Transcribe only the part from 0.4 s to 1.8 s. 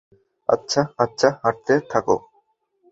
আচ্ছা, আচ্ছা, হাঁটতে